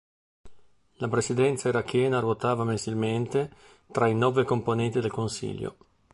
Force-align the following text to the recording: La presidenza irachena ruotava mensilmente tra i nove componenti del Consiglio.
La 0.95 1.07
presidenza 1.09 1.69
irachena 1.69 2.21
ruotava 2.21 2.63
mensilmente 2.63 3.47
tra 3.91 4.07
i 4.07 4.15
nove 4.15 4.45
componenti 4.45 4.99
del 4.99 5.11
Consiglio. 5.11 5.75